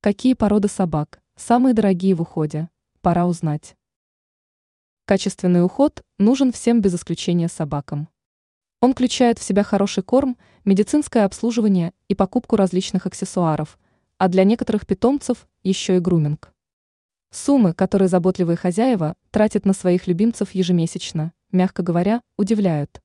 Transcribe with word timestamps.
Какие 0.00 0.34
породы 0.34 0.68
собак 0.68 1.20
самые 1.34 1.74
дорогие 1.74 2.14
в 2.14 2.22
уходе? 2.22 2.68
Пора 3.00 3.26
узнать. 3.26 3.74
Качественный 5.06 5.64
уход 5.64 6.04
нужен 6.18 6.52
всем 6.52 6.80
без 6.80 6.94
исключения 6.94 7.48
собакам. 7.48 8.08
Он 8.80 8.92
включает 8.92 9.40
в 9.40 9.42
себя 9.42 9.64
хороший 9.64 10.04
корм, 10.04 10.38
медицинское 10.64 11.24
обслуживание 11.24 11.92
и 12.06 12.14
покупку 12.14 12.54
различных 12.54 13.06
аксессуаров, 13.06 13.76
а 14.18 14.28
для 14.28 14.44
некоторых 14.44 14.86
питомцев 14.86 15.48
еще 15.64 15.96
и 15.96 15.98
груминг. 15.98 16.54
Суммы, 17.32 17.74
которые 17.74 18.06
заботливые 18.06 18.56
хозяева 18.56 19.16
тратят 19.32 19.66
на 19.66 19.72
своих 19.72 20.06
любимцев 20.06 20.52
ежемесячно, 20.52 21.32
мягко 21.50 21.82
говоря, 21.82 22.22
удивляют. 22.36 23.02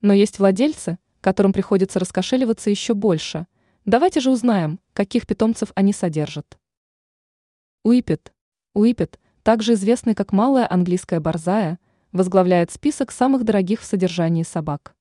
Но 0.00 0.12
есть 0.12 0.40
владельцы, 0.40 0.98
которым 1.20 1.52
приходится 1.52 2.00
раскошеливаться 2.00 2.68
еще 2.68 2.94
больше. 2.94 3.46
Давайте 3.86 4.18
же 4.18 4.32
узнаем, 4.32 4.80
каких 4.94 5.28
питомцев 5.28 5.70
они 5.76 5.92
содержат. 5.92 6.58
Уипет. 7.84 8.32
Уипет, 8.74 9.20
также 9.44 9.74
известный 9.74 10.16
как 10.16 10.32
малая 10.32 10.66
английская 10.68 11.20
борзая, 11.20 11.78
возглавляет 12.10 12.72
список 12.72 13.12
самых 13.12 13.44
дорогих 13.44 13.80
в 13.80 13.84
содержании 13.84 14.42
собак. 14.42 14.96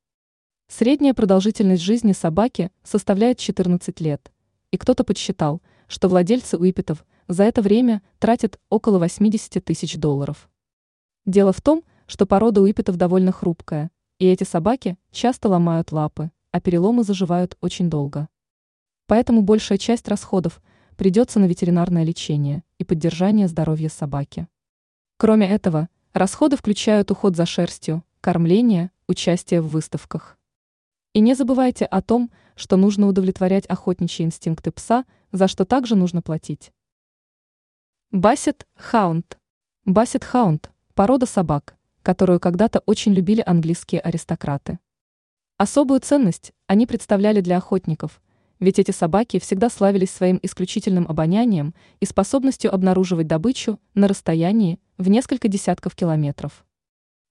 Средняя 0.68 1.16
продолжительность 1.16 1.82
жизни 1.82 2.12
собаки 2.12 2.70
составляет 2.84 3.40
14 3.40 4.00
лет, 4.02 4.32
и 4.70 4.78
кто-то 4.78 5.04
подсчитал, 5.04 5.64
что 5.88 6.08
владельцы 6.08 6.56
уипетов 6.56 7.08
за 7.28 7.46
это 7.46 7.64
время 7.64 8.04
тратят 8.20 8.60
около 8.70 9.00
80 9.00 9.66
тысяч 9.66 9.98
долларов. 9.98 10.48
Дело 11.26 11.54
в 11.54 11.62
том, 11.62 11.84
что 12.06 12.28
порода 12.28 12.62
уипетов 12.62 12.98
довольно 12.98 13.32
хрупкая, 13.32 13.90
и 14.20 14.28
эти 14.28 14.44
собаки 14.44 14.96
часто 15.10 15.50
ломают 15.50 15.92
лапы, 15.92 16.30
а 16.52 16.62
переломы 16.62 17.04
заживают 17.04 17.58
очень 17.62 17.90
долго. 17.90 18.30
Поэтому 19.08 19.42
большая 19.42 19.78
часть 19.78 20.08
расходов 20.08 20.62
придется 20.96 21.40
на 21.40 21.46
ветеринарное 21.46 22.04
лечение 22.04 22.64
и 22.80 22.84
поддержание 22.84 23.48
здоровья 23.48 23.90
собаки. 23.90 24.48
Кроме 25.18 25.50
этого, 25.50 25.90
расходы 26.14 26.58
включают 26.58 27.12
уход 27.12 27.36
за 27.36 27.46
шерстью, 27.46 28.04
кормление, 28.22 28.92
участие 29.08 29.62
в 29.62 29.68
выставках. 29.68 30.38
И 31.14 31.20
не 31.20 31.36
забывайте 31.36 31.86
о 31.86 32.02
том, 32.02 32.32
что 32.56 32.78
нужно 32.78 33.08
удовлетворять 33.08 33.66
охотничьи 33.68 34.26
инстинкты 34.26 34.72
пса, 34.72 35.06
за 35.32 35.48
что 35.48 35.66
также 35.66 35.96
нужно 35.96 36.22
платить. 36.22 36.72
Бассет 38.12 38.66
Хаунд. 38.76 39.38
Бассет 39.86 40.24
Хаунд– 40.24 40.72
порода 40.96 41.26
собак, 41.26 41.76
которую 42.02 42.40
когда-то 42.40 42.80
очень 42.86 43.14
любили 43.14 43.44
английские 43.46 44.02
аристократы. 44.02 44.80
Особую 45.58 46.00
ценность 46.00 46.54
они 46.68 46.88
представляли 46.88 47.42
для 47.42 47.58
охотников, 47.58 48.22
ведь 48.60 48.80
эти 48.80 48.92
собаки 48.92 49.40
всегда 49.40 49.70
славились 49.70 50.12
своим 50.12 50.40
исключительным 50.42 51.06
обонянием 51.08 51.74
и 52.00 52.06
способностью 52.06 52.74
обнаруживать 52.74 53.28
добычу 53.28 53.80
на 53.94 54.08
расстоянии 54.08 54.80
в 54.98 55.10
несколько 55.10 55.48
десятков 55.48 55.96
километров. 55.96 56.66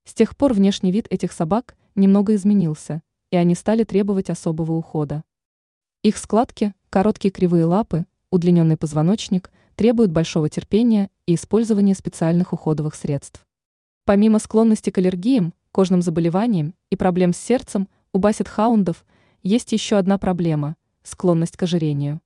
С 0.05 0.13
тех 0.13 0.37
пор 0.37 0.53
внешний 0.53 0.93
вид 0.93 1.07
этих 1.11 1.33
собак 1.33 1.77
немного 1.95 2.35
изменился, 2.35 3.03
и 3.31 3.37
они 3.37 3.55
стали 3.55 3.85
требовать 3.85 4.29
особого 4.29 4.73
ухода. 4.73 5.25
Их 6.03 6.19
складки, 6.19 6.75
короткие 6.91 7.33
кривые 7.33 7.65
лапы, 7.65 8.05
удлиненный 8.31 8.77
позвоночник 8.77 9.51
требуют 9.77 10.13
большого 10.13 10.51
терпения 10.51 11.09
и 11.27 11.35
использования 11.35 11.95
специальных 11.95 12.53
уходовых 12.53 12.95
средств. 12.95 13.47
Помимо 14.05 14.39
склонности 14.39 14.91
к 14.91 14.99
аллергиям, 14.99 15.55
кожным 15.73 16.03
заболеваниям 16.03 16.75
и 16.91 16.97
проблем 16.97 17.33
с 17.33 17.39
сердцем, 17.39 17.89
у 18.13 18.19
бассет-хаундов 18.19 19.05
есть 19.43 19.73
еще 19.73 19.97
одна 19.97 20.19
проблема– 20.19 20.77
склонность 21.05 21.57
к 21.57 21.63
ожирению. 21.63 22.21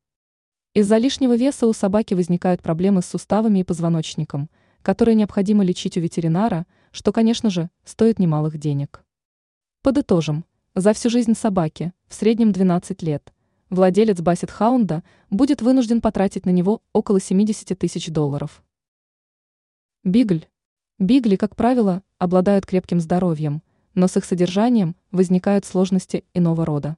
Из-за 0.72 0.96
лишнего 0.96 1.36
веса 1.36 1.66
у 1.66 1.74
собаки 1.74 2.14
возникают 2.14 2.62
проблемы 2.62 3.02
с 3.02 3.06
суставами 3.06 3.58
и 3.58 3.64
позвоночником, 3.64 4.48
которые 4.80 5.14
необходимо 5.14 5.62
лечить 5.62 5.98
у 5.98 6.00
ветеринара, 6.00 6.66
что, 6.90 7.12
конечно 7.12 7.50
же, 7.50 7.68
стоит 7.84 8.18
немалых 8.18 8.56
денег. 8.56 9.04
Подытожим, 9.82 10.46
за 10.74 10.94
всю 10.94 11.10
жизнь 11.10 11.34
собаки, 11.34 11.92
в 12.06 12.14
среднем 12.14 12.52
12 12.52 13.02
лет, 13.02 13.34
владелец 13.68 14.20
бассет-хаунда 14.20 15.02
будет 15.28 15.60
вынужден 15.60 16.00
потратить 16.00 16.46
на 16.46 16.50
него 16.50 16.80
около 16.94 17.20
70 17.20 17.78
тысяч 17.78 18.08
долларов. 18.08 18.62
Бигль 20.04 20.46
Бигли, 20.98 21.36
как 21.36 21.54
правило, 21.54 22.02
обладают 22.18 22.66
крепким 22.66 22.98
здоровьем, 22.98 23.62
но 23.94 24.08
с 24.08 24.16
их 24.16 24.24
содержанием 24.24 24.96
возникают 25.12 25.64
сложности 25.64 26.24
иного 26.34 26.66
рода. 26.66 26.96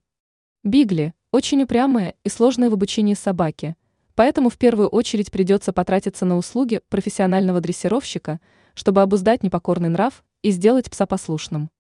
Бигли– 0.64 1.12
очень 1.32 1.62
упрямые 1.62 2.14
и 2.24 2.28
сложные 2.28 2.70
в 2.70 2.74
обучении 2.74 3.14
собаки, 3.14 3.76
поэтому 4.14 4.50
в 4.50 4.58
первую 4.58 4.88
очередь 4.88 5.30
придется 5.30 5.72
потратиться 5.72 6.24
на 6.24 6.36
услуги 6.36 6.80
профессионального 6.88 7.60
дрессировщика, 7.60 8.40
чтобы 8.74 9.02
обуздать 9.02 9.42
непокорный 9.42 9.88
нрав 9.88 10.24
и 10.42 10.50
сделать 10.50 10.90
пса 10.90 11.06
послушным. 11.06 11.70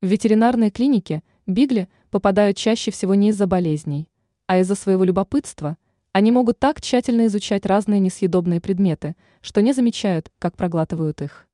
В 0.00 0.06
ветеринарной 0.06 0.70
клинике 0.70 1.22
бигли 1.46 1.88
попадают 2.10 2.56
чаще 2.56 2.90
всего 2.90 3.14
не 3.14 3.30
из-за 3.30 3.46
болезней, 3.46 4.08
а 4.46 4.58
из-за 4.58 4.74
своего 4.74 5.04
любопытства– 5.04 5.76
они 6.12 6.30
могут 6.30 6.58
так 6.58 6.82
тщательно 6.82 7.26
изучать 7.26 7.64
разные 7.64 7.98
несъедобные 7.98 8.60
предметы, 8.60 9.16
что 9.40 9.62
не 9.62 9.72
замечают, 9.72 10.30
как 10.38 10.56
проглатывают 10.56 11.22
их. 11.22 11.48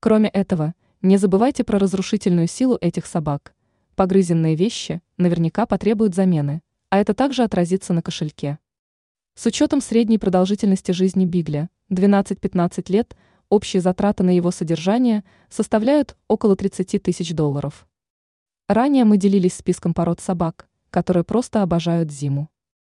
Кроме 0.00 0.28
этого, 0.28 0.74
не 1.02 1.18
забывайте 1.18 1.62
про 1.62 1.78
разрушительную 1.78 2.48
силу 2.48 2.76
этих 2.80 3.06
собак. 3.06 3.54
Погрызенные 3.96 4.56
вещи 4.56 5.00
наверняка 5.16 5.64
потребуют 5.64 6.14
замены, 6.14 6.60
а 6.90 6.98
это 6.98 7.14
также 7.14 7.42
отразится 7.42 7.94
на 7.94 8.02
кошельке. 8.02 8.58
С 9.34 9.46
учетом 9.46 9.80
средней 9.80 10.18
продолжительности 10.18 10.92
жизни 10.92 11.24
Бигля, 11.24 11.70
12-15 11.90 12.92
лет, 12.92 13.16
общие 13.48 13.80
затраты 13.80 14.22
на 14.22 14.36
его 14.36 14.50
содержание 14.50 15.24
составляют 15.48 16.14
около 16.28 16.56
30 16.56 17.02
тысяч 17.02 17.32
долларов. 17.32 17.88
Ранее 18.68 19.06
мы 19.06 19.16
делились 19.16 19.54
списком 19.54 19.94
пород 19.94 20.20
собак, 20.20 20.68
которые 20.90 21.24
просто 21.24 21.62
обожают 21.62 22.12
зиму. 22.12 22.50